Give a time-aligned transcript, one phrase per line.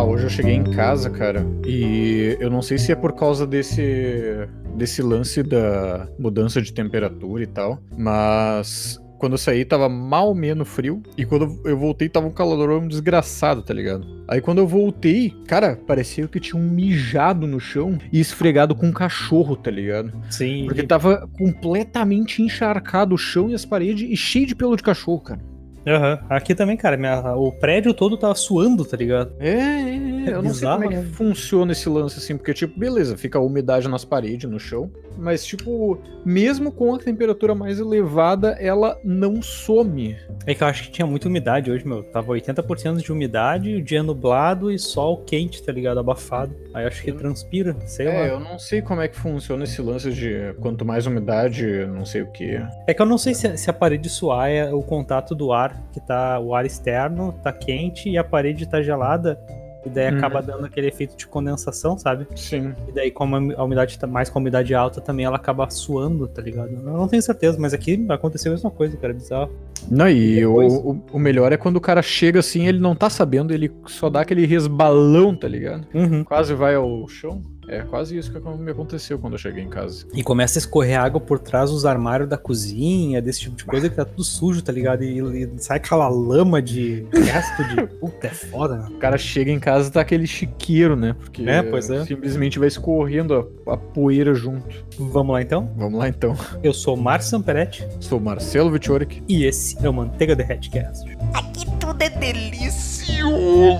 [0.00, 3.46] Ah, hoje eu cheguei em casa, cara, e eu não sei se é por causa
[3.46, 10.34] desse desse lance da mudança de temperatura e tal, mas quando eu saí tava mal
[10.34, 14.06] menos frio e quando eu voltei tava um calorão desgraçado, tá ligado?
[14.26, 18.86] Aí quando eu voltei, cara, parecia que tinha um mijado no chão e esfregado com
[18.86, 20.14] um cachorro, tá ligado?
[20.30, 20.64] Sim.
[20.64, 25.20] Porque tava completamente encharcado o chão e as paredes e cheio de pelo de cachorro,
[25.20, 25.49] cara.
[25.86, 26.18] Aham.
[26.28, 29.32] Aqui também, cara, minha- o prédio todo tava suando, tá ligado?
[29.38, 31.10] É, é, é, eu não sei bizarro, como é que né?
[31.12, 35.44] funciona esse lance assim, porque, tipo, beleza, fica a umidade nas paredes, no chão, mas,
[35.44, 40.16] tipo, mesmo com a temperatura mais elevada, ela não some.
[40.46, 42.02] É que eu acho que tinha muita umidade hoje, meu.
[42.02, 45.98] Tava 80% de umidade, o dia nublado e sol quente, tá ligado?
[46.00, 46.54] Abafado.
[46.72, 48.12] Aí acho que transpira, sei lá.
[48.12, 52.04] É, eu não sei como é que funciona esse lance de quanto mais umidade, não
[52.04, 52.60] sei o que.
[52.86, 55.69] É que eu não sei se, se a parede suar é o contato do ar,
[55.92, 56.38] que tá.
[56.40, 59.38] O ar externo tá quente e a parede tá gelada.
[59.84, 60.18] E daí Uhum.
[60.18, 62.26] acaba dando aquele efeito de condensação, sabe?
[62.36, 62.74] Sim.
[62.86, 66.28] E daí, como a umidade tá mais com a umidade alta, também ela acaba suando,
[66.28, 66.68] tá ligado?
[66.74, 69.14] Eu não tenho certeza, mas aqui aconteceu a mesma coisa, cara.
[69.14, 69.50] Bizarro.
[69.90, 72.94] Não, e o, Depois- o, o melhor é quando o cara chega assim, ele não
[72.94, 75.86] tá sabendo, ele só dá aquele resbalão, tá ligado?
[75.94, 76.24] Uhum.
[76.24, 77.42] Quase vai ao chão.
[77.70, 80.04] É quase isso que me aconteceu quando eu cheguei em casa.
[80.12, 83.88] E começa a escorrer água por trás dos armários da cozinha, desse tipo de coisa
[83.88, 85.04] que tá tudo sujo, tá ligado?
[85.04, 87.86] E, e sai aquela lama de resto de.
[88.00, 88.88] Puta, é foda, né?
[88.90, 91.14] O cara chega em casa e tá aquele chiqueiro, né?
[91.18, 92.04] Porque É, pois é.
[92.04, 94.84] simplesmente vai escorrendo a, a poeira junto.
[94.98, 95.70] Vamos lá então?
[95.76, 96.36] Vamos lá então.
[96.62, 99.22] Eu sou o Márcio Samperetti Sou Marcelo Vitoric.
[99.28, 101.08] e esse é o Manteiga Derretcast.
[101.32, 103.78] Aqui tudo é delicioso.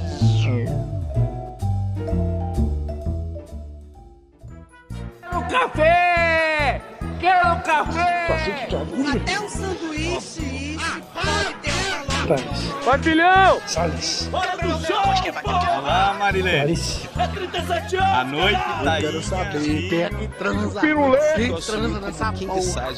[5.50, 6.80] Café!
[7.18, 8.68] Quero café!
[9.14, 11.02] Até um sanduíche, isso.
[11.12, 11.79] Pode
[12.26, 12.74] uma loja.
[12.84, 13.60] Patilhão!
[13.66, 15.00] Salles, Bora pro show!
[15.44, 16.78] Olá, Marilene.
[17.18, 18.08] É 37 anos!
[18.10, 19.02] A noite tá aí.
[19.02, 20.80] Quero saber quem é que transa.
[20.80, 21.18] Pirulê!
[21.34, 22.88] Quem transa nessa porra.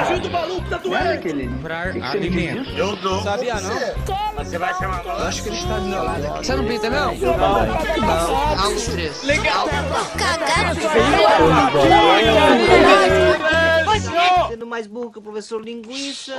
[0.00, 2.70] Ajuda o maluco tá doendo!
[2.76, 3.22] Eu dou.
[3.22, 3.80] Sabia não?
[4.38, 5.28] Você vai chamar agora?
[5.28, 6.22] Acho que ele está do meu lado.
[6.36, 7.14] Você não pinta, não?
[7.14, 8.36] Não.
[8.64, 9.22] Alto três.
[9.24, 9.68] Legal.
[14.48, 16.34] Sendo mais burro que o professor Linguiça.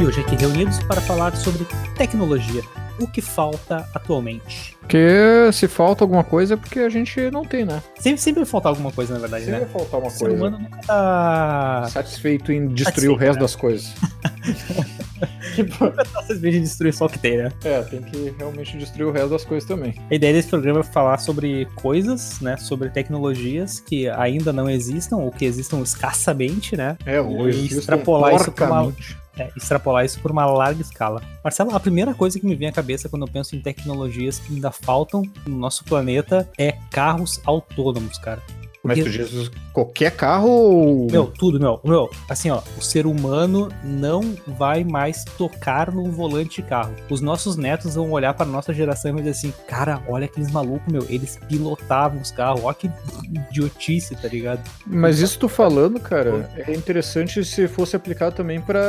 [0.00, 2.62] E hoje aqui reunidos para falar sobre tecnologia.
[2.98, 4.74] O que falta atualmente?
[4.80, 4.98] Porque
[5.52, 7.82] se falta alguma coisa é porque a gente não tem, né?
[7.98, 9.66] Sempre, sempre vai faltar alguma coisa, na verdade, Sempre né?
[9.66, 10.36] vai faltar uma O ser coisa.
[10.36, 11.86] humano nunca tá.
[11.90, 13.40] Satisfeito em destruir Satisfeito, o resto né?
[13.42, 13.94] das coisas.
[15.80, 17.52] Nunca tá satisfeito de destruir só o que tem, né?
[17.64, 19.94] É, tem que realmente destruir o resto das coisas também.
[20.10, 22.56] A ideia desse programa é falar sobre coisas, né?
[22.56, 26.96] Sobre tecnologias que ainda não existam ou que existam escassamente, né?
[27.04, 27.60] É, hoje.
[27.60, 28.94] E extrapolar isso pra uma-.
[29.40, 31.22] É, extrapolar isso por uma larga escala.
[31.42, 34.52] Marcelo, a primeira coisa que me vem à cabeça quando eu penso em tecnologias que
[34.52, 38.42] ainda faltam no nosso planeta é carros autônomos, cara.
[38.82, 41.06] Mas tu diz qualquer carro ou.
[41.10, 41.80] Meu, tudo, meu.
[41.84, 46.94] Meu, assim, ó, o ser humano não vai mais tocar no volante de carro.
[47.10, 50.50] Os nossos netos vão olhar pra nossa geração e vão dizer assim, cara, olha aqueles
[50.50, 52.90] malucos, meu, eles pilotavam os carros, olha que
[53.50, 54.62] idiotice, tá ligado?
[54.86, 58.80] Mas isso tu falando, cara, é interessante se fosse aplicado também pra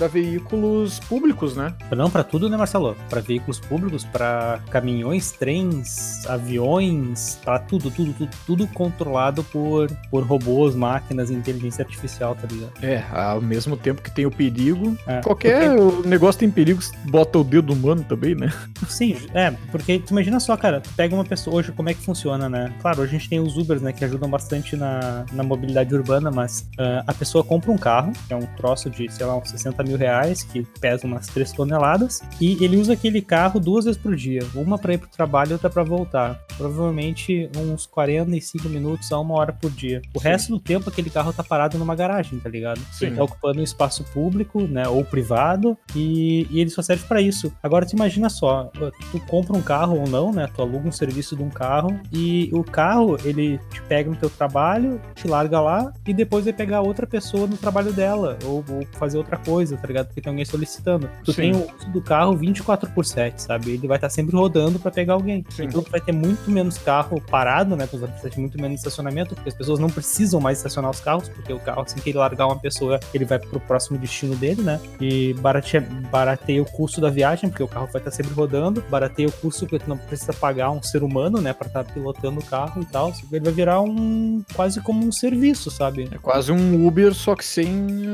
[0.00, 1.74] para veículos públicos, né?
[1.94, 2.96] Não pra tudo, né, Marcelo?
[3.10, 10.22] Pra veículos públicos, pra caminhões, trens, aviões, pra tudo, tudo, tudo, tudo controlado por, por
[10.22, 12.72] robôs, máquinas inteligência artificial, tá ligado?
[12.82, 15.68] É, ao mesmo tempo que tem o perigo, É, qualquer
[16.06, 18.50] negócio tem perigo, bota o dedo humano também, né?
[18.88, 22.02] Sim, é, porque tu imagina só, cara, tu pega uma pessoa hoje, como é que
[22.02, 22.72] funciona, né?
[22.80, 26.30] Claro, hoje a gente tem os Ubers, né, que ajudam bastante na, na mobilidade urbana,
[26.30, 29.50] mas ah, a pessoa compra um carro, que é um troço de, sei lá, uns
[29.50, 34.00] 60 mil reais, que pesa umas 3 toneladas, e ele usa aquele carro duas vezes
[34.00, 36.40] por dia, uma pra ir pro trabalho e outra pra voltar.
[36.56, 40.02] Provavelmente uns 45 minutos a uma hora por dia.
[40.14, 42.80] O resto do tempo aquele carro tá parado numa garagem, tá ligado?
[42.92, 43.06] Sim.
[43.06, 47.20] Ele tá ocupando um espaço público, né, ou privado, e, e ele só serve pra
[47.20, 47.52] isso.
[47.62, 48.70] Agora tu imagina só,
[49.10, 50.48] tu compra um carro ou não, né?
[50.54, 54.30] Tu aluga um serviço de um carro e o carro ele te pega no teu
[54.30, 58.86] trabalho, te larga lá e depois vai pegar outra pessoa no trabalho dela ou, ou
[58.92, 60.06] fazer outra coisa, tá ligado?
[60.06, 61.08] Porque tem alguém solicitando.
[61.24, 61.40] Tu Sim.
[61.42, 63.70] tem o uso do carro 24 por 7, sabe?
[63.72, 65.44] Ele vai estar sempre rodando pra pegar alguém.
[65.50, 65.64] Sim.
[65.64, 67.86] Então tu vai ter muito menos carro parado, né?
[67.86, 71.00] Tu vai precisar de muito menos estacionamento, porque as pessoas não precisam mais estacionar os
[71.00, 74.34] carros, porque o carro, assim que ele largar uma pessoa, ele vai pro próximo destino
[74.36, 74.80] dele, né?
[75.00, 75.80] E barateia,
[76.10, 79.66] barateia o custo da viagem, porque o carro vai estar sempre rodando, barateia o custo
[79.66, 82.84] porque tu não precisa pagar um ser humano, né, pra estar pilotando o carro e
[82.86, 83.12] tal.
[83.30, 86.08] Ele vai virar um quase como um serviço, sabe?
[86.12, 87.66] É quase um Uber, só que sem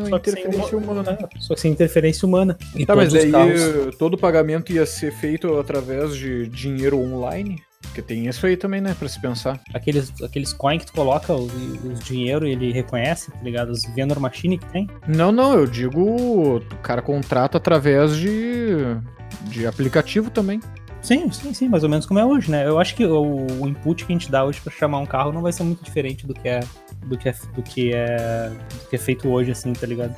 [0.09, 1.13] Só que sem interferência uma- humana.
[1.13, 1.19] né?
[1.47, 2.57] Só que sem interferência humana.
[2.75, 7.63] E Tá, mas daí carros- todo o pagamento ia ser feito através de dinheiro online?
[7.83, 9.61] Porque tem isso aí também, né, pra se pensar.
[9.73, 11.53] Aqueles, aqueles coins que tu coloca, os,
[11.85, 13.71] os dinheiro, ele reconhece, tá ligado?
[13.71, 14.89] Os vendor machine que tem.
[15.07, 16.01] Não, não, eu digo,
[16.57, 18.77] o cara contrata através de,
[19.45, 20.61] de aplicativo também.
[21.01, 22.67] Sim, sim, sim, mais ou menos como é hoje, né?
[22.67, 25.31] Eu acho que o, o input que a gente dá hoje pra chamar um carro
[25.33, 26.61] não vai ser muito diferente do que é
[27.07, 30.13] do que é, do que é, do que é feito hoje, assim, tá ligado?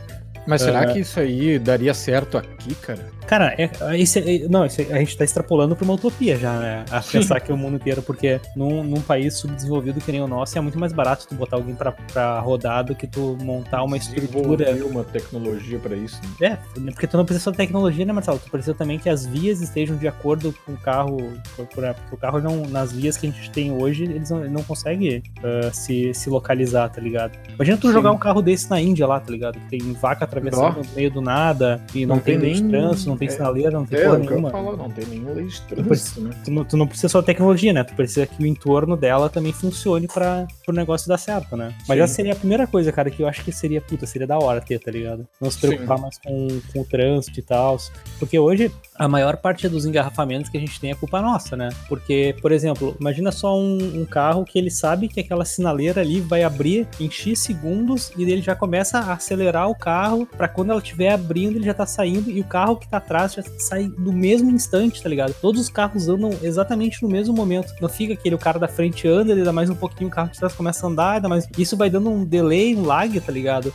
[0.47, 0.93] Mas será É.
[0.93, 3.07] que isso aí daria certo aqui, cara?
[3.27, 3.69] Cara, é,
[4.01, 6.85] esse, é- não, esse- a gente tá extrapolando pra uma utopia já, né?
[6.91, 10.57] A pensar que o mundo inteiro, porque num, num país subdesenvolvido que nem o nosso,
[10.57, 13.99] é muito mais barato tu botar alguém pra, pra rodar do que tu montar uma
[13.99, 14.75] estrutura.
[14.87, 16.19] Uma tecnologia pra isso.
[16.41, 16.59] né?
[16.77, 18.39] É, porque tu não precisa só de tecnologia, né, Marcelo?
[18.43, 21.19] Tu precisa também que as vias estejam de acordo com o carro.
[21.55, 24.51] por- Porque o carro não, nas vias que a gente tem hoje, eles não, ele
[24.55, 27.33] não consegue ah, se, se localizar, tá ligado?
[27.55, 27.93] Imagina tu Sim.
[27.93, 29.59] jogar um carro desse na Índia lá, tá ligado?
[29.59, 33.09] Que tem vaca atravessando no meio do nada, e não, Não tem, tem nem- trânsito,
[33.11, 34.51] não tem é- sinaleira, não tem É, porra nenhuma.
[34.51, 36.31] falo, não tem nenhuma lei de trânsito, né?
[36.45, 37.85] Tu não, tu não precisa só tecnologia, né?
[37.85, 41.75] Tu precisa que o entorno dela também funcione para o negócio dar certo, né?
[41.89, 42.03] Mas Sim.
[42.05, 44.61] essa seria a primeira coisa, cara, que eu acho que seria, puta, seria da hora
[44.61, 45.27] ter, tá ligado?
[45.41, 46.03] Não se preocupar Sim.
[46.03, 47.77] mais com, com o trânsito e tal.
[48.19, 51.69] Porque hoje a maior parte dos engarrafamentos que a gente tem é culpa nossa, né?
[51.89, 56.21] Porque, por exemplo, imagina só um, um carro que ele sabe que aquela sinaleira ali
[56.21, 60.71] vai abrir em X segundos e ele já começa a acelerar o carro para quando
[60.71, 63.91] ela estiver abrindo ele já tá saindo e o carro que tá atrás já sai
[63.99, 65.35] no mesmo instante, tá ligado?
[65.41, 67.73] Todos os carros andam exatamente no mesmo momento.
[67.81, 70.31] Não fica aquele o cara da frente anda, ele dá mais um pouquinho, o carro
[70.31, 71.47] de trás começa a andar, dá mais...
[71.57, 73.73] isso vai dando um delay, um lag, tá ligado?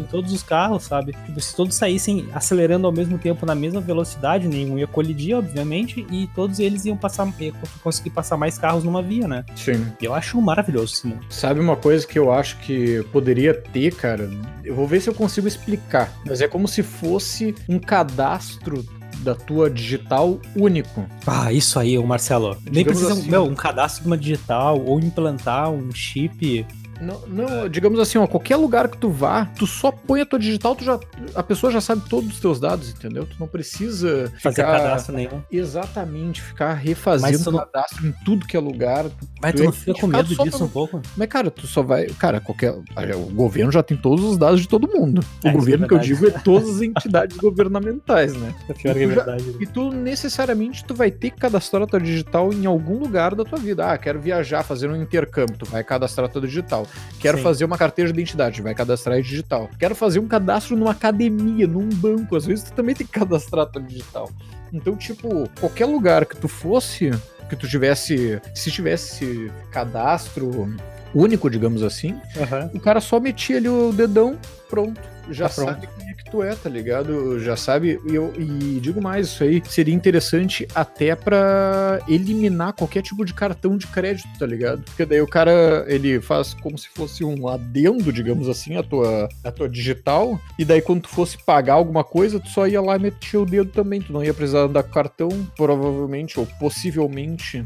[0.00, 1.12] Em todos os carros, sabe?
[1.26, 6.06] Tipo, se todos saíssem acelerando ao mesmo tempo na mesma velocidade, nenhum ia colidir, obviamente,
[6.10, 9.44] e todos eles iam passar, ia conseguir passar mais carros numa via, né?
[9.54, 9.86] Sim.
[10.00, 11.24] Eu acho maravilhoso esse mundo.
[11.30, 14.30] Sabe uma coisa que eu acho que poderia ter, cara?
[14.64, 16.12] Eu vou ver se eu consigo explicar.
[16.26, 18.84] Mas é como se fosse um cadastro
[19.20, 21.06] da tua digital único.
[21.26, 22.56] Ah, isso aí, ô Marcelo.
[22.64, 23.46] Nem Digamos precisa, assim, meu, ó.
[23.46, 26.66] um cadastro de uma digital ou implantar um chip.
[27.00, 30.38] Não, não, digamos assim, ó, qualquer lugar que tu vá, tu só põe a tua
[30.38, 30.98] digital, tu já,
[31.34, 33.26] a pessoa já sabe todos os teus dados, entendeu?
[33.26, 35.42] Tu não precisa Fazer ficar cadastro nenhum.
[35.50, 39.04] exatamente, ficar refazendo não- cadastro em tudo que é lugar.
[39.42, 41.02] Mas Tu tu é não fica com medo disso pelo- um pouco?
[41.16, 42.06] Mas, cara, tu só vai.
[42.06, 42.72] Cara, qualquer.
[42.72, 45.20] O governo já tem todos os dados de todo mundo.
[45.44, 48.54] O É, isso governo é que eu digo é todas as entidades governamentais, né?
[48.68, 49.56] É pior que é já- verdade.
[49.60, 53.44] E tu necessariamente tu vai ter que cadastrar a tua digital em algum lugar da
[53.44, 53.90] tua vida.
[53.92, 56.85] Ah, quero viajar, fazer um intercâmbio, tu vai cadastrar a tua digital.
[57.20, 57.44] Quero Sim.
[57.44, 59.68] fazer uma carteira de identidade, vai cadastrar digital.
[59.78, 63.66] Quero fazer um cadastro numa academia, num banco, às vezes tu também tem que cadastrar
[63.66, 64.30] tua digital.
[64.72, 67.10] Então, tipo, qualquer lugar que tu fosse,
[67.48, 70.74] que tu tivesse, se tivesse cadastro
[71.14, 72.70] único, digamos assim, Aham.
[72.74, 74.38] o cara só metia ali o dedão,
[74.68, 75.00] pronto.
[75.30, 77.38] Já Tá sabe quem é que tu é, tá ligado?
[77.40, 78.00] Já sabe.
[78.08, 83.34] E, eu, e digo mais, isso aí seria interessante até pra eliminar qualquer tipo de
[83.34, 84.82] cartão de crédito, tá ligado?
[84.82, 89.28] Porque daí o cara, ele faz como se fosse um adendo, digamos assim, a tua,
[89.44, 90.40] a tua digital.
[90.58, 93.46] E daí quando tu fosse pagar alguma coisa, tu só ia lá e metia o
[93.46, 94.00] dedo também.
[94.00, 97.62] Tu não ia precisar andar com cartão, provavelmente, ou possivelmente.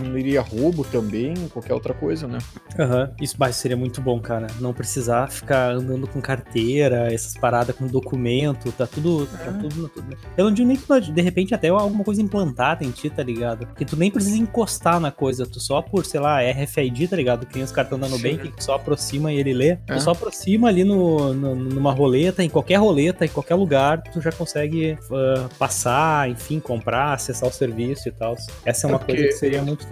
[0.00, 2.38] Diminuiria roubo também, qualquer outra coisa, né?
[2.78, 4.46] Aham, isso mas seria muito bom, cara.
[4.60, 9.26] Não precisar ficar andando com carteira, essas paradas com documento, tá tudo.
[9.26, 9.52] Tá É.
[9.52, 13.08] tudo, tudo- Eu não digo nem que de repente até alguma coisa implantada em ti,
[13.10, 13.66] tá ligado?
[13.74, 17.46] Que tu nem precisa encostar na coisa, tu só por, sei lá, RFID, tá ligado?
[17.46, 19.68] Que nem os cartões da Nubank, que tu só aproxima e ele lê.
[19.70, 19.76] É.
[19.86, 24.20] Tu só aproxima ali no, no- numa roleta, em qualquer roleta, em qualquer lugar, tu
[24.20, 28.36] já consegue ah, passar, enfim, comprar, acessar o serviço e tal.
[28.64, 29.83] Essa é uma É coisa porque que seria muito.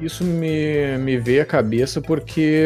[0.00, 2.62] Isso me, me veio à cabeça porque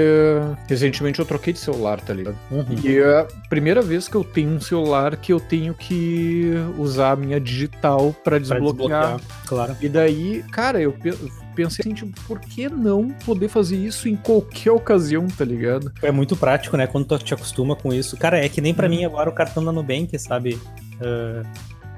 [0.68, 2.36] recentemente eu troquei de celular, tá ligado?
[2.50, 2.64] Uhum.
[2.82, 7.12] E é a primeira vez que eu tenho um celular que eu tenho que usar
[7.12, 9.20] a minha digital pra Pra desbloquear.
[9.46, 9.76] Claro.
[9.80, 11.14] E daí, cara, eu pe-
[11.54, 15.92] pensei assim, tipo, por que não poder fazer isso em qualquer ocasião, tá ligado?
[16.02, 16.86] É muito prático, né?
[16.86, 18.16] Quando tu te acostuma com isso.
[18.16, 20.58] Cara, é que nem pra mim agora o cartão da Nubank, sabe?
[21.00, 21.42] Ah,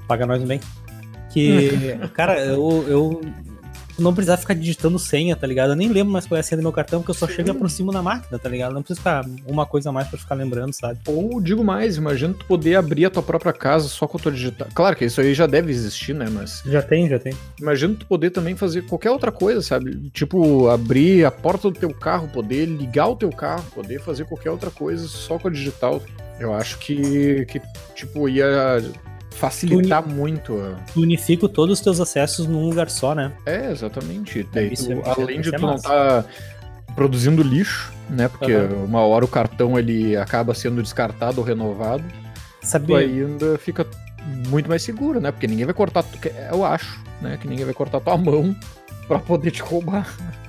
[0.09, 0.65] paga nós Nubank.
[1.33, 3.21] Que, cara, eu, eu
[3.99, 5.71] não precisar ficar digitando senha, tá ligado?
[5.71, 7.35] Eu nem lembro mais qual é a senha do meu cartão, porque eu só Sim.
[7.35, 8.73] chego e aproximo na máquina, tá ligado?
[8.75, 10.99] Não precisa ficar uma coisa a mais pra ficar lembrando, sabe?
[11.07, 14.33] Ou digo mais, imagina tu poder abrir a tua própria casa só com a tua
[14.33, 14.69] digital.
[14.75, 16.27] Claro que isso aí já deve existir, né?
[16.31, 17.33] Mas Já tem, já tem.
[17.61, 20.11] imagina tu poder também fazer qualquer outra coisa, sabe?
[20.11, 24.51] Tipo, abrir a porta do teu carro, poder ligar o teu carro, poder fazer qualquer
[24.51, 26.03] outra coisa só com a digital.
[26.41, 27.61] Eu acho que, que
[27.95, 28.83] tipo, ia
[29.35, 30.57] facilitar muito.
[30.61, 33.33] a- Tu unifica todos os teus acessos num lugar só, né?
[33.47, 34.45] É, exatamente.
[34.45, 35.89] Tu, é- é- além de tu não massa.
[35.89, 36.25] tá
[36.95, 38.29] produzindo lixo, né?
[38.29, 38.85] Porque Aham.
[38.85, 42.05] uma hora o cartão ele acaba sendo descartado ou renovado.
[42.61, 42.95] tu Sabe?
[42.95, 43.87] ainda fica
[44.49, 45.31] muito mais seguro, né?
[45.31, 46.19] Porque ninguém vai cortar, tu-
[46.51, 47.37] eu acho, né?
[47.39, 48.57] Que ninguém vai cortar tua mão
[49.07, 50.09] pra poder te roubar.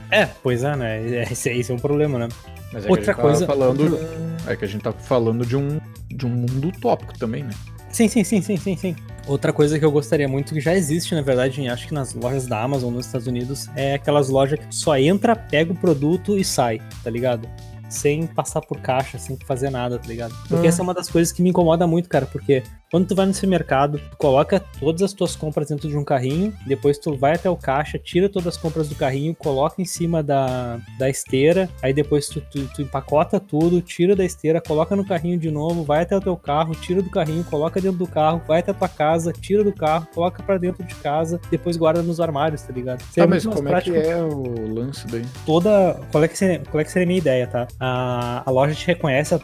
[0.10, 1.02] É, pois é, né?
[1.06, 2.30] É, Esse, esse é um problema, né?
[2.72, 4.00] Mas é Outra que a gente coisa- Tá falando,
[4.48, 7.50] é que a gente tá falando de um, de um mundo utópico também, né?
[7.96, 8.96] Sim, sim, sim, sim, sim, sim.
[9.26, 12.46] Outra coisa que eu gostaria muito, que já existe, na verdade, acho que nas lojas
[12.46, 16.44] da Amazon nos Estados Unidos, é aquelas lojas que só entra, pega o produto e
[16.44, 17.48] sai, tá ligado?
[17.90, 20.34] Sem passar por caixa, sem fazer nada, tá ligado?
[20.48, 20.70] Porque Ah.
[20.70, 23.34] essa é uma das coisas que me incomoda muito, cara, porque quando tu vai no
[23.34, 27.50] supermercado, tu coloca todas as tuas compras dentro de um carrinho, depois tu vai até
[27.50, 31.94] o caixa, tira todas as compras do carrinho, coloca em cima da, da esteira, aí
[31.94, 36.04] depois tu, tu, tu empacota tudo, tira da esteira, coloca no carrinho de novo, vai
[36.04, 38.88] até o teu carro, tira do carrinho, coloca dentro do carro, vai até a tua
[38.90, 43.00] casa, tira do carro, coloca pra dentro de casa, depois guarda nos armários, tá ligado?
[43.00, 45.24] Tá, Seria mas como é que é o lance daí?
[45.46, 46.00] toda.
[46.12, 47.68] Qual é que seria, qual é que seria a minha ideia, tá?
[47.80, 49.40] A, a loja te reconhece o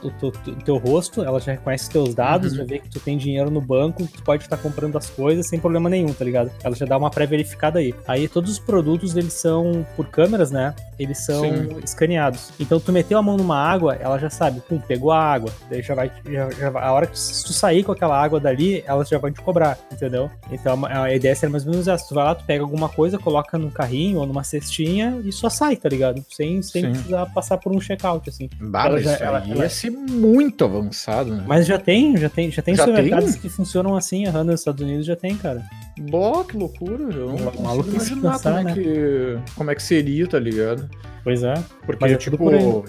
[0.64, 2.58] teu, rosto, ela já reconhece os teus dados, Uhum.
[2.60, 5.48] já vê que tu tem dinheiro no banco, que tu pode estar comprando as coisas
[5.48, 6.50] sem problema nenhum, tá ligado?
[6.64, 7.94] Ela já dá uma pré-verificada aí.
[8.08, 10.74] Aí todos os produtos, eles são por câmeras, né?
[10.98, 11.70] Eles são Sim.
[11.84, 12.52] escaneados.
[12.60, 15.52] Então tu meteu a mão numa água, ela já sabe, pum, pegou a água.
[15.70, 18.22] Daí já vai, já, já vai- a hora que tu, se tu sair com aquela
[18.22, 20.30] água dali, elas já vão te cobrar, entendeu?
[20.52, 22.08] Então a a ideia seria mais ou menos essa.
[22.08, 25.50] Tu vai lá, tu pega alguma coisa, coloca num carrinho ou numa cestinha e só
[25.50, 26.24] sai, tá ligado?
[26.30, 26.92] Sem, sem Sim.
[26.92, 28.50] precisar passar por um check-out, assim.
[28.60, 31.44] Bah, Ela já- isso ela- aí ela- ia ser muito avançado, né?
[31.48, 33.42] Mas já tem, já tem, já tem Já supermercados tem?
[33.42, 35.62] que funcionam assim, aham, nos Estados Unidos já tem, cara.
[36.10, 37.04] Bó, que loucura.
[37.14, 38.74] Eu não maluquice imaginar pensar, como, é né?
[38.74, 40.90] que, como é que seria, tá ligado?
[41.24, 41.54] Pois é.
[41.86, 42.86] Porque, Mas é tudo tipo,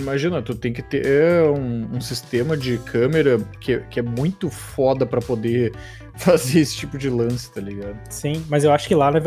[0.00, 5.06] imagina, tu tem que ter um, um sistema de câmera que, que é muito foda
[5.06, 5.72] pra poder
[6.26, 7.96] fazer esse tipo de lance, tá ligado?
[8.10, 9.20] Sim, mas eu acho que lá, na,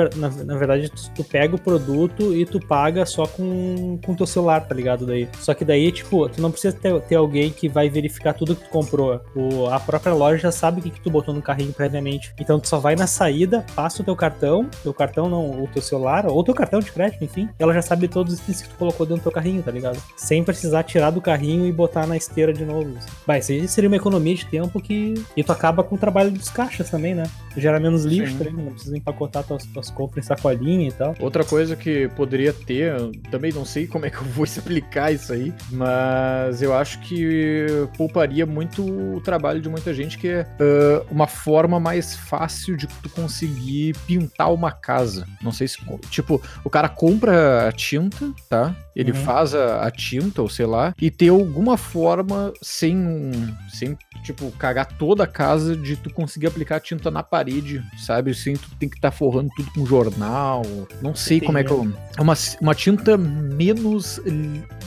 [0.46, 4.62] na- verdade, tu, tu pega o produto e tu paga só com o teu celular,
[4.68, 5.06] tá ligado?
[5.06, 5.28] Daí.
[5.40, 8.64] Só que daí, tipo, tu não precisa ter, ter alguém que vai verificar tudo que
[8.66, 9.22] tu comprou.
[9.36, 12.34] O, a própria loja já sabe o que, que tu botou no carrinho previamente.
[12.40, 15.82] Então tu só vai na saída, passa o teu cartão, teu cartão não, o teu
[15.82, 17.50] celular, ou teu cartão de crédito, enfim.
[17.58, 20.02] Ela já sabe todos os itens que tu colocou dentro do teu carrinho, tá ligado?
[20.18, 22.96] Sem precisar tirar do carrinho e botar na esteira de novo.
[23.26, 25.14] Vai, aí seria uma economia de tempo que.
[25.36, 27.24] E tu acaba com o trabalho dos caixas também, né?
[27.58, 31.16] Gera menos lixo também, não precisa empacotar tuas, tuas compras em sacolinha e tal.
[31.20, 32.94] Outra coisa que poderia ter,
[33.32, 37.66] também não sei como é que eu vou explicar isso aí, mas eu acho que
[37.98, 42.88] pouparia muito o trabalho de muita gente, que é ah, uma forma mais fácil de
[42.88, 45.26] tu conseguir pintar uma casa.
[45.42, 45.78] Não sei se,
[46.10, 48.76] tipo, o cara compra a tinta, tá?
[49.00, 49.18] Ele Uhum.
[49.24, 54.52] faz a, a tinta, ou sei lá, e ter alguma forma sem, um- sem, tipo,
[54.52, 58.34] cagar toda a casa de tu conseguir aplicar a tinta na parede, sabe?
[58.34, 60.64] Sem tu tem que estar forrando tudo com jornal.
[61.02, 61.90] Não sei como é que eu.
[62.18, 64.20] É uma, uma tinta menos.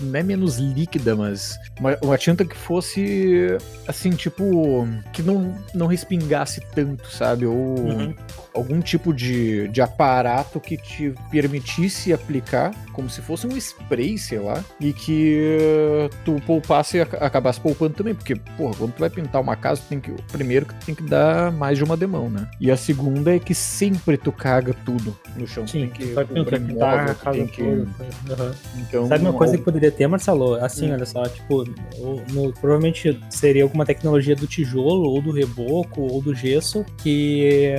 [0.00, 1.56] Não é menos líquida, mas.
[1.80, 3.56] Uma, uma tinta que fosse.
[3.88, 4.86] Assim, tipo.
[5.12, 7.46] Que não, não respingasse tanto, sabe?
[7.46, 8.14] Ou Uhum.
[8.54, 14.38] Algum tipo de, de aparato que te permitisse aplicar, como se fosse um spray, sei
[14.38, 19.00] lá, e que eh, tu poupasse e ac- acabasse poupando também, porque, porra, quando tu
[19.00, 21.84] vai pintar uma casa, tu tem que, primeiro que tu tem que dar mais de
[21.84, 22.46] uma demão, né?
[22.60, 26.12] E a segunda é que sempre tu caga tudo no chão, tu Sim, tem que
[26.12, 27.62] vai pintar, tu tem que...
[27.62, 27.86] Uhum.
[28.78, 30.54] Então, Sabe uma coisa que ou- poderia ter, Marcelo?
[30.56, 30.94] Assim, Hum.
[30.94, 31.64] olha só, tipo,
[32.32, 37.72] no- provavelmente seria alguma tecnologia do tijolo, ou do reboco, ou do gesso, que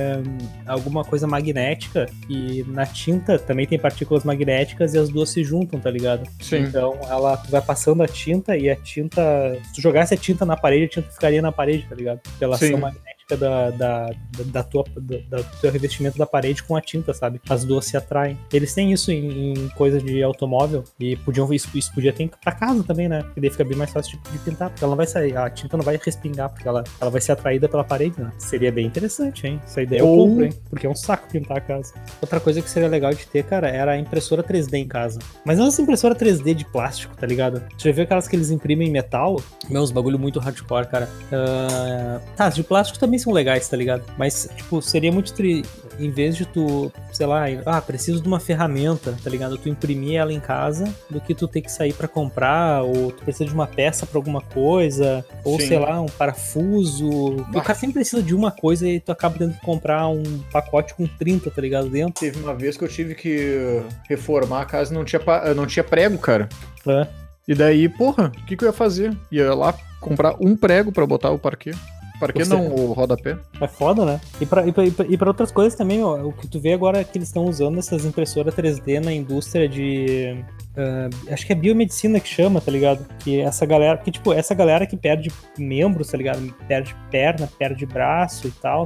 [0.66, 5.80] alguma coisa magnética, e na tinta também tem partículas magnéticas e as duas se juntam,
[5.80, 6.28] tá ligado?
[6.40, 6.58] Sim.
[6.58, 9.22] Então ela vai passando a tinta e a tinta.
[9.64, 12.20] Se tu jogasse a tinta na parede, a tinta ficaria na parede, tá ligado?
[12.38, 14.10] Pela ação magnética da, da, da,
[14.46, 17.40] da tua, da, do teu revestimento da parede com a tinta, sabe?
[17.48, 18.38] As duas se atraem.
[18.52, 22.52] Eles têm isso em, em coisa de automóvel e podiam isso, isso podia ter pra
[22.52, 23.22] casa também, né?
[23.22, 25.48] Porque daí fica bem mais fácil de, de pintar, porque ela não vai sair, a
[25.50, 28.30] tinta não vai respingar, porque ela, ela vai ser atraída pela parede, né?
[28.38, 29.60] Seria bem interessante, hein?
[29.64, 30.52] Essa ideia eu Ou- compro, hein?
[30.68, 31.94] Porque é um saco pintar a casa.
[32.20, 35.18] Outra coisa que seria legal de ter, cara, era a impressora 3D em casa.
[35.44, 37.62] Mas não essa impressora 3D de plástico, tá ligado?
[37.78, 39.40] Você já viu aquelas que eles imprimem em metal?
[39.68, 41.08] Meu, uns bagulho muito hardcore, cara.
[41.32, 44.02] Ah, tá, de plástico também são legais, tá ligado?
[44.18, 45.64] Mas, tipo, seria muito tri...
[45.98, 49.56] em vez de tu, sei lá, ah, preciso de uma ferramenta, tá ligado?
[49.56, 53.22] Tu imprimir ela em casa do que tu ter que sair pra comprar, ou tu
[53.22, 55.66] precisa de uma peça pra alguma coisa, ou Sim.
[55.68, 57.08] sei lá, um parafuso.
[57.08, 57.60] O Ah.
[57.62, 61.06] cara sempre precisa de uma coisa e tu acaba tendo que comprar um pacote com
[61.06, 61.88] 30, tá ligado?
[61.88, 62.14] Dentro.
[62.20, 65.20] Teve uma vez que eu tive que reformar a casa e não tinha,
[65.54, 66.48] não tinha prego, cara.
[66.86, 67.06] É.
[67.46, 69.14] E daí, porra, o que, que eu ia fazer?
[69.30, 71.72] Ia lá comprar um prego pra botar o parquê.
[72.20, 73.36] Parquê Você- não, o rodapé.
[73.60, 74.20] É foda, né?
[74.40, 77.00] E pra, e pra, e pra- outras coisas também, ó, o que tu vê agora
[77.00, 80.36] é que eles estão usando essas impressoras 3D na indústria de.
[80.76, 83.04] ah, acho que é biomedicina que chama, tá ligado?
[83.18, 83.98] Que essa galera.
[83.98, 86.54] Que, tipo, essa galera que perde membros, tá ligado?
[86.68, 88.84] Perde perna, perde braço e tal.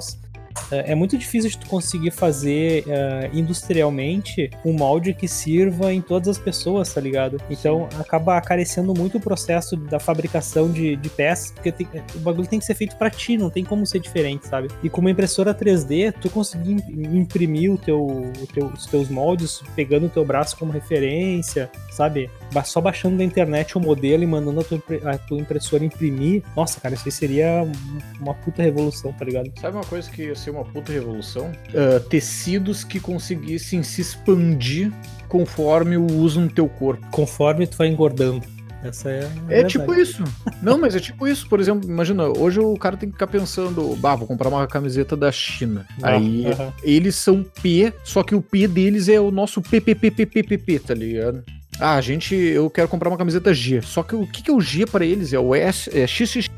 [0.71, 6.29] É muito difícil de tu conseguir fazer ah, industrialmente um molde que sirva em todas
[6.29, 7.41] as pessoas, tá ligado?
[7.51, 12.47] Então acaba acarecendo muito o processo da fabricação de, de peças, porque tem- o bagulho
[12.49, 14.69] tem que ser feito pra ti, não tem como ser diferente, sabe?
[14.83, 19.09] E com uma impressora 3D, tu conseguir im- imprimir o teu, o teu- os teus
[19.09, 22.31] moldes, pegando o teu braço como referência, sabe?
[22.65, 26.43] Só baixando da internet o modelo e mandando a tua, a tua impressora imprimir.
[26.57, 29.51] Nossa, cara, isso aí seria um- uma puta revolução, tá ligado?
[29.61, 31.53] Sabe uma coisa que ia ser uma puta revolução?
[31.75, 34.93] Ah, tecidos que conseguissem se expandir
[35.29, 37.07] conforme o uso no teu corpo.
[37.11, 38.43] Conforme tu vai engordando.
[38.83, 39.29] Essa é.
[39.49, 40.23] a É tipo isso.
[40.63, 41.49] Não, mas é tipo isso.
[41.49, 45.17] Por exemplo, imagina, hoje o cara tem que ficar pensando, bah, vou comprar uma camiseta
[45.17, 45.85] da China.
[46.01, 46.73] Ah, Aí aham.
[46.83, 51.43] eles são P, só que o P deles é o nosso PPPPPP, tá ligado?
[51.81, 53.83] Ah, gente, eu quero comprar uma camiseta G.
[53.83, 55.33] Só que o que, que é o G pra eles?
[55.33, 56.49] É o S, é XX,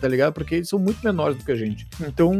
[0.00, 0.32] tá ligado?
[0.32, 1.86] Porque eles são muito menores do que a gente.
[2.00, 2.32] Então,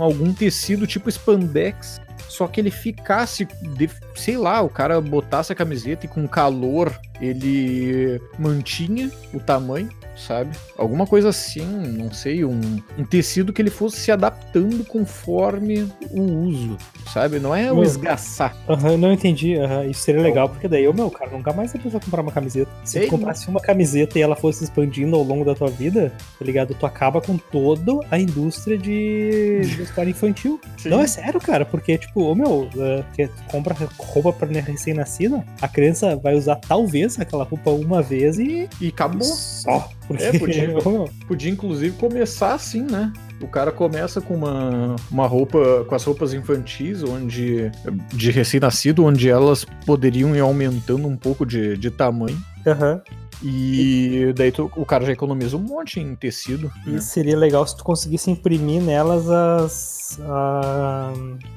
[0.00, 3.46] algum tecido tipo spandex, só que ele ficasse,
[3.76, 9.90] de- sei lá, o cara botasse a camiseta e com calor ele mantinha o tamanho,
[10.16, 10.56] sabe?
[10.78, 12.60] Alguma coisa assim, não sei, um,
[12.98, 16.78] um tecido que ele fosse se adaptando conforme o uso,
[17.12, 17.38] sabe?
[17.38, 18.56] Não é o esgaçar.
[18.68, 19.54] Aham, não entendi.
[19.88, 22.70] Isso seria legal, porque daí eu, meu, cara, nunca mais ia precisar comprar uma camiseta.
[22.84, 26.12] Se Ei, tu comprasse uma camiseta e ela fosse expandindo ao longo da tua vida,
[26.38, 26.74] tá ligado?
[26.74, 30.60] Tu acaba com toda a indústria de de história infantil.
[30.84, 32.68] Não, é sério, cara, porque, tipo, ô meu,
[33.14, 38.38] que tu compra roupa pra recém-nascida, a criança vai usar talvez aquela roupa uma vez
[38.38, 38.68] e.
[38.80, 39.22] E acabou.
[39.22, 39.88] Só.
[40.06, 40.70] Porque, É, podia.
[41.26, 43.12] Podia inclusive começar assim, né?
[43.42, 47.70] O cara começa com uma, uma roupa, com as roupas infantis, onde
[48.12, 52.38] de recém-nascido, onde elas poderiam ir aumentando um pouco de, de tamanho.
[52.66, 53.00] aham.
[53.42, 56.70] E daí tu- o cara já economiza um monte em tecido.
[56.86, 57.00] E né?
[57.00, 60.20] seria legal se tu conseguisse imprimir nelas as.
[60.28, 61.10] a,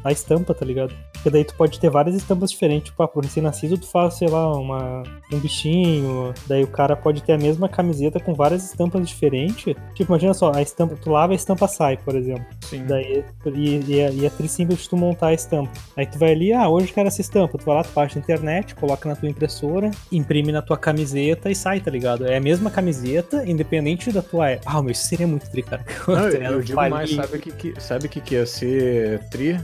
[0.05, 0.93] a estampa, tá ligado?
[1.23, 2.89] Porque daí tu pode ter várias estampas diferentes.
[2.89, 6.33] Tipo, ah, pro recém-nascido tu faz, sei lá, uma, um bichinho.
[6.47, 9.73] Daí o cara pode ter a mesma camiseta com várias estampas diferentes.
[9.95, 12.45] Tipo, imagina só, a estampa, tu lava a estampa sai, por exemplo.
[12.59, 12.83] Sim.
[12.85, 13.23] Daí,
[13.55, 15.71] e, e, é, e é tri simples de tu montar a estampa.
[15.95, 17.57] Aí tu vai ali, ah, hoje eu quero essa estampa.
[17.57, 21.49] Tu vai lá, tu baixa na internet, coloca na tua impressora, imprime na tua camiseta
[21.49, 22.27] e sai, tá ligado?
[22.27, 24.51] É a mesma camiseta, independente da tua.
[24.51, 25.85] é- Ah, mas isso seria muito tri, cara.
[26.05, 26.51] Não, eu, ligado?
[26.55, 29.57] eu digo mais, sabe o que, que, sabe que, que ia ser tri?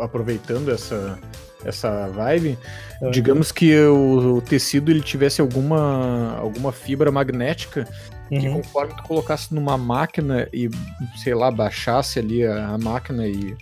[0.00, 1.05] Aproveitando essa,
[1.64, 2.56] essa vibe,
[3.10, 7.86] digamos que o, o tecido ele tivesse alguma, alguma fibra magnética
[8.28, 8.54] que Uhum.
[8.60, 10.68] conforme tu colocasse numa máquina e,
[11.22, 13.56] sei lá, baixasse ali a, a máquina e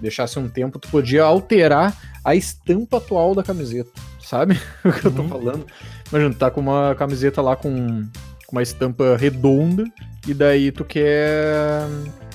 [0.00, 3.90] deixasse um tempo, tu podia alterar a estampa atual da camiseta,
[4.22, 4.60] sabe?
[4.84, 5.28] o que eu tô Uhum.
[5.28, 5.66] falando?
[6.10, 8.02] Imagina, tu tá com uma camiseta lá com,
[8.46, 9.84] com uma estampa redonda
[10.28, 11.86] e daí tu quer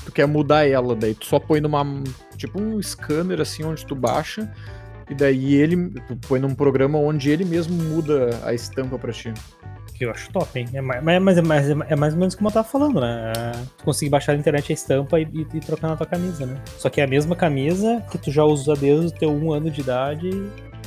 [0.05, 1.83] tu quer mudar ela, daí tu só põe numa
[2.45, 4.51] tipo um scanner assim onde tu baixa
[5.09, 9.33] e daí ele tu põe num programa onde ele mesmo muda a estampa pra ti.
[9.93, 10.67] Que eu acho top, hein?
[10.73, 13.31] É mais, mas é, mais, é mais ou menos como eu tava falando, né?
[13.77, 16.59] Tu conseguir baixar na internet a estampa e, e, e trocar na tua camisa, né?
[16.77, 19.71] Só que é a mesma camisa que tu já usa desde o teu um ano
[19.71, 20.29] de idade.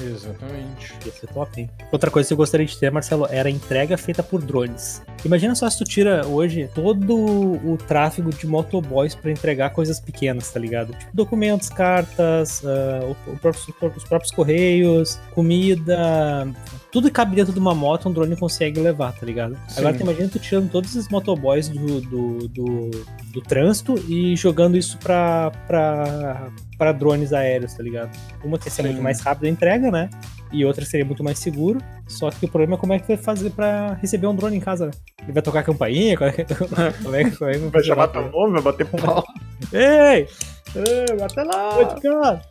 [0.00, 0.94] Exatamente.
[1.04, 1.70] Ia ser top, hein?
[1.92, 5.02] Outra coisa que eu gostaria de ter, Marcelo, era entrega feita por drones.
[5.24, 10.50] Imagina só se tu tira hoje todo o tráfego de motoboys pra entregar coisas pequenas,
[10.50, 10.92] tá ligado?
[10.92, 16.46] Tipo documentos, cartas, o- o próprio- os próprios correios, comida,
[16.90, 19.56] tudo que cabe dentro de uma moto, um drone consegue levar, tá ligado?
[19.68, 19.80] Sim.
[19.80, 22.90] Agora tu imagina tu tirando todos esses motoboys do, do, do,
[23.32, 28.10] do trânsito e jogando isso pra, pra, pra drones aéreos, tá ligado?
[28.42, 28.88] Uma que ia ser Sim.
[28.88, 30.08] muito mais rápido a entrega, né?
[30.50, 31.78] E outra seria muito mais seguro.
[32.06, 34.56] Só que o problema é como é que tu vai fazer pra receber um drone
[34.56, 34.92] em casa, né?
[35.22, 36.16] Ele vai tocar campainha?
[36.16, 38.86] Como é que, como é que, como é que Vai chamar teu nome, vai bater
[38.86, 39.24] pau.
[39.72, 40.26] Ei!
[40.74, 41.74] Ei, até lá!
[41.74, 42.42] Pode ficar!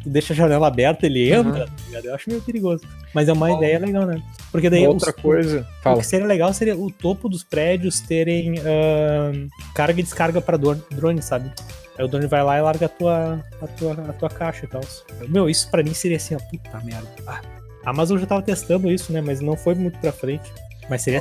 [0.00, 1.40] Tu deixa a janela aberta, ele Uhum.
[1.48, 2.04] entra, tá ligado?
[2.06, 2.84] Eu acho meio perigoso.
[3.14, 4.22] Mas é uma ideia legal, né?
[4.52, 5.60] Porque daí Uma os- outra coisa.
[5.78, 5.98] o Fala.
[5.98, 10.82] que seria legal seria o topo dos prédios terem ahn, carga e descarga pra dro-
[10.90, 11.50] drone, sabe?
[11.98, 14.68] Aí o drone vai lá e larga a tua, a tua, a tua caixa e
[14.68, 14.80] tal.
[15.28, 17.08] Meu, isso pra mim seria assim, ó, puta merda.
[17.26, 17.40] Ah,
[17.84, 19.20] a Amazon já tava testando isso, né?
[19.20, 20.50] Mas não foi muito pra frente.
[20.90, 21.20] Mas seria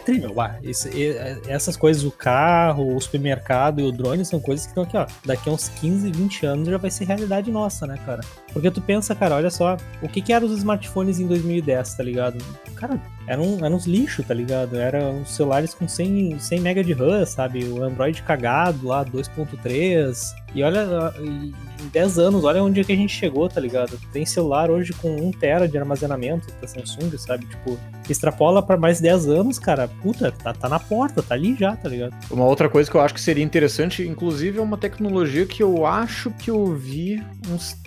[0.64, 1.16] isso- e-
[1.48, 5.06] essas coisas, o carro, o supermercado e o drone são coisas que estão aqui, ó.
[5.24, 8.22] Daqui a uns 15, 20 anos já vai ser realidade nossa, né, cara?
[8.52, 12.04] Porque tu pensa, cara, olha só, o que que eram os smartphones em 2010, tá
[12.04, 12.44] ligado?
[12.76, 14.76] Cara, eram, eram uns lixos, tá ligado?
[14.76, 17.64] Eram os celulares com 100, 100 MB de RAM, sabe?
[17.66, 20.34] O Android cagado lá, 2.3.
[20.56, 21.54] E olha, em
[21.94, 24.00] 10 anos, olha onde é que a gente chegou, tá ligado?
[24.12, 27.46] Tem celular hoje com 1 tera de armazenamento da Samsung, sabe?
[27.46, 27.78] Tipo,
[28.10, 31.88] extrapola pra mais 10 anos, cara, puta, tá, tá na porta, tá ali já, tá
[31.88, 32.16] ligado?
[32.32, 35.86] Uma outra coisa que eu acho que seria interessante, inclusive, é uma tecnologia que eu
[35.86, 37.78] acho que eu vi uns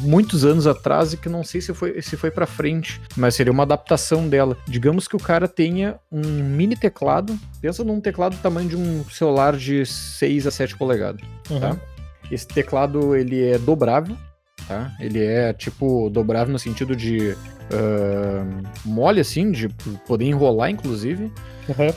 [0.00, 3.52] muitos anos atrás e que não sei se foi se foi para frente, mas seria
[3.52, 4.56] uma adaptação dela.
[4.66, 9.04] Digamos que o cara tenha um mini teclado, pensa num teclado do tamanho de um
[9.10, 11.20] celular de 6 a 7 polegadas,
[11.60, 11.76] tá?
[12.30, 14.16] Esse teclado ele é dobrável,
[14.66, 14.92] tá?
[15.00, 17.34] Ele é tipo dobrável no sentido de
[17.72, 18.44] ah,
[18.84, 19.68] mole assim, de
[20.06, 21.24] poder enrolar inclusive.
[21.68, 21.92] Uhum.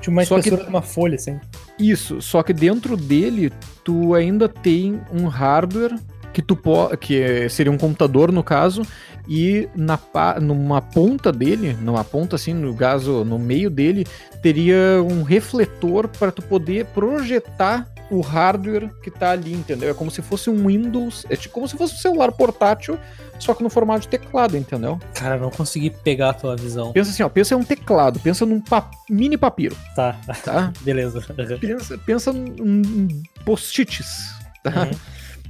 [0.00, 1.40] Tipo uma Só que- espessura de uma folha, assim.
[1.78, 3.50] Isso, só que dentro dele
[3.82, 5.94] tu ainda tem um hardware
[6.34, 8.82] que tu pode, que seria um computador no caso,
[9.26, 9.98] e na
[10.42, 14.04] numa ponta dele, numa ponta assim, no caso, no meio dele,
[14.42, 19.88] teria um refletor para tu poder projetar o hardware que tá ali, entendeu?
[19.90, 22.98] É como se fosse um Windows, é tipo como se fosse um celular portátil,
[23.38, 25.00] só que no formato de teclado, entendeu?
[25.14, 26.92] Cara, não consegui pegar a tua visão.
[26.92, 30.70] Pensa assim, ó, pensa em um teclado, pensa num pa- mini papiro, Tá, tá?
[30.82, 31.22] beleza.
[31.58, 34.82] Pensa, pensa em post-its, tá?
[34.82, 34.90] Uhum,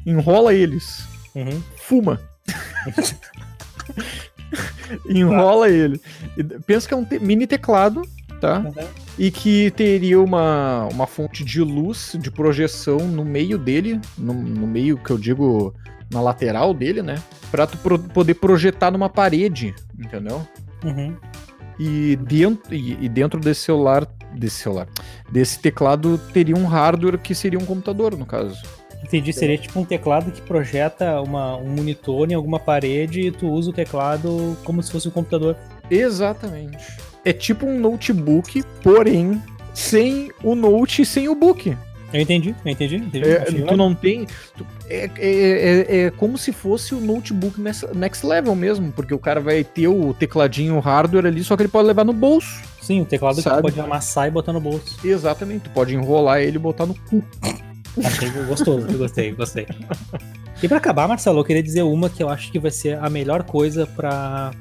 [0.07, 1.61] enrola eles, uhum.
[1.77, 2.21] fuma.
[5.09, 6.01] enrola ele.
[6.67, 8.03] Pensa que é um te- mini teclado,
[8.41, 8.61] tá?
[8.61, 8.73] Uhum.
[9.19, 14.67] E que teria uma, uma fonte de luz, de projeção no meio dele, no, no
[14.67, 15.75] meio que eu digo
[16.11, 17.17] na lateral dele, né?
[17.51, 20.47] Pra tu pro- poder projetar numa parede, entendeu?
[20.85, 21.17] Uhum.
[21.79, 24.89] E dentro, e, e dentro desse celular, desse celular,
[25.31, 28.61] desse teclado teria um hardware que seria um computador, no caso.
[29.05, 33.49] Entendi, seria tipo um teclado que projeta uma, um monitor em alguma parede e tu
[33.49, 35.57] usa o teclado como se fosse um computador.
[35.91, 36.79] Exatamente.
[37.25, 39.41] É tipo um notebook, porém
[39.75, 41.77] sem o note e sem o book.
[42.13, 42.97] Eu entendi, eu entendi.
[42.97, 43.29] entendi.
[43.29, 44.25] É, tu não tem.
[44.57, 49.19] tu- é, é, é, é como se fosse o notebook next, level mesmo, porque o
[49.19, 52.63] cara vai ter o tecladinho hardware ali, só que ele pode levar no bolso.
[52.81, 53.57] Sim, um teclado que Sabe?
[53.57, 54.97] tu pode amassar e botar no bolso.
[55.05, 55.63] Exatamente.
[55.65, 57.25] Tu pode enrolar ele e botar no cu.
[58.03, 59.67] Achei gostoso, eu gostei, gostei.
[60.63, 63.11] E pra acabar, Marcelo, eu queria dizer uma que eu acho que vai ser a
[63.11, 64.53] melhor coisa pra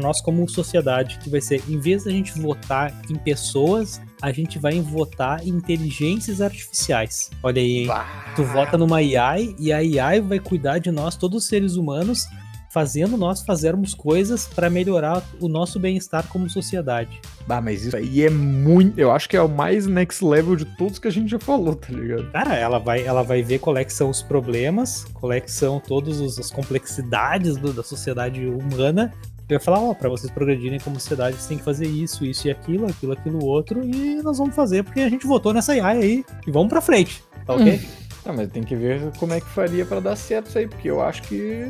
[0.00, 4.58] nós como sociedade, que vai ser, em vez da gente votar em pessoas, a gente
[4.58, 7.30] vai votar em inteligências artificiais.
[7.42, 7.90] Olha aí, hein?
[8.34, 12.26] Tu vota numa AI e a AI vai cuidar de nós, todos os seres humanos,
[12.70, 17.20] fazendo nós fazermos coisas pra melhorar o nosso bem-estar como sociedade.
[17.48, 18.98] Ah, mas isso aí é muito.
[18.98, 21.74] Eu acho que é o mais next level de todos que a gente já falou,
[21.74, 22.30] tá ligado?
[22.30, 25.50] Cara, ela vai, ela vai ver qual é que são os problemas, qual é que
[25.50, 29.12] são todas os- as complexidades do- da sociedade humana.
[29.48, 32.48] E vai falar, ó, pra vocês progredirem como sociedade, vocês têm que fazer isso, isso
[32.48, 35.98] e aquilo, aquilo, aquilo, outro, e nós vamos fazer porque a gente votou nessa AI
[36.02, 36.24] aí.
[36.46, 37.80] E vamos pra frente, tá ok?
[38.28, 40.90] Ah, mas tem que ver como é que faria pra dar certo isso aí, porque
[40.90, 41.64] eu acho que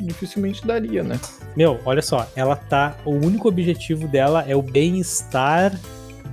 [0.00, 1.18] dificilmente daria, né?
[1.56, 2.96] Meu, olha só, ela tá.
[3.04, 5.72] O único objetivo dela é o bem-estar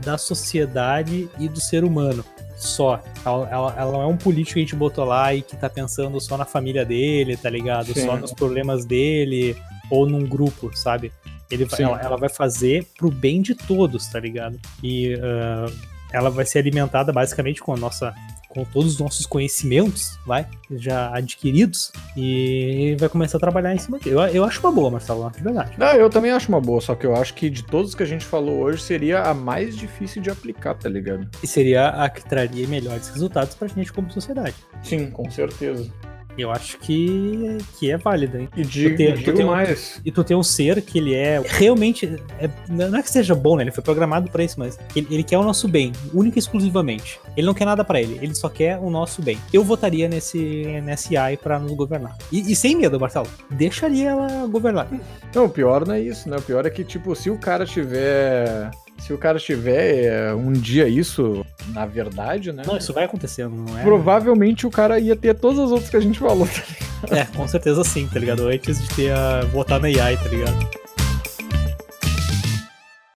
[0.04, 2.26] da sociedade e do ser humano.
[2.56, 3.04] Só.
[3.24, 5.70] Ela, ela- ela não é um político que a gente botou lá e que tá
[5.70, 7.94] pensando só na família dele, tá ligado?
[7.94, 8.06] Sim.
[8.08, 9.56] Só nos problemas dele
[9.92, 11.12] ou num grupo, sabe?
[11.52, 14.60] Ele, ela, ela vai fazer pro bem de todos, tá ligado?
[14.84, 15.68] E ah,
[16.12, 18.12] ela vai ser alimentada basicamente com a nossa.
[18.50, 24.00] Com todos os nossos conhecimentos, vai, já adquiridos, e vai começar a trabalhar em cima
[24.00, 24.16] dele.
[24.16, 25.74] Eu, eu acho uma boa, Marcelo, de verdade.
[25.78, 28.06] Não, eu também acho uma boa, só que eu acho que de todos que a
[28.06, 31.30] gente falou hoje seria a mais difícil de aplicar, tá ligado?
[31.44, 34.56] E seria a que traria melhores resultados pra gente como sociedade.
[34.82, 35.92] Sim, com certeza.
[36.38, 38.50] Eu acho que, que é válido, hein?
[38.56, 40.00] E digo, Tu tem- tu digo um- mais.
[40.06, 42.06] E tu tem um ser que ele é realmente.
[42.40, 43.64] é- não é que seja bom, né?
[43.64, 47.20] Ele foi programado pra isso, mas ele, ele quer o nosso bem, única e exclusivamente.
[47.36, 49.38] Ele não quer nada pra ele, ele só quer o nosso bem.
[49.52, 50.38] Eu votaria nesse,
[50.84, 52.16] nesse AI pra nos governar.
[52.32, 54.88] E, e sem medo, Marcelo, deixaria ela governar.
[55.34, 56.38] Não, o pior não é isso, né?
[56.38, 58.70] O pior é que, tipo, se o cara tiver.
[59.00, 62.64] Se o cara tiver é, um dia isso, na verdade, né?
[62.66, 63.84] Não, isso vai acontecendo, não é?
[63.84, 66.88] Provavelmente o cara ia ter todas as outras que a gente falou, tá ligado?
[67.14, 68.48] É, com certeza sim, tá ligado?
[68.48, 70.68] Antes de ter a votar na AI, tá ligado?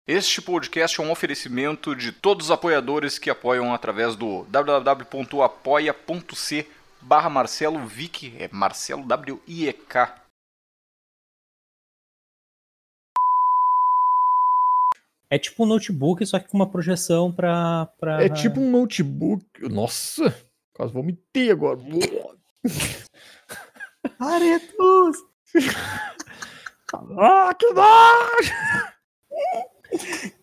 [0.07, 5.07] Este podcast é um oferecimento de todos os apoiadores que apoiam através do www.apoia.c
[7.01, 10.20] barra Marcelo Vick, é Marcelo W-I-E-K.
[15.31, 17.85] É tipo um notebook, só que com uma projeção pra.
[17.97, 18.21] pra...
[18.21, 19.45] É tipo um notebook.
[19.61, 20.35] Nossa,
[20.73, 21.79] quase vomitei agora.
[24.19, 25.17] Aretos!
[27.17, 28.53] ah, que nojo!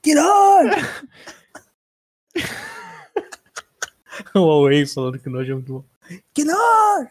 [0.01, 0.71] Que nojo!
[4.35, 5.85] o Huawei falando que nojo é muito bom.
[6.33, 7.11] Que nojo!